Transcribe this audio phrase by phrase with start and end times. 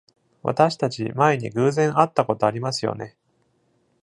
[0.41, 3.15] 私たち、前に偶然会ったことありますよね？